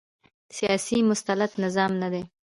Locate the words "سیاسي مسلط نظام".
0.57-1.91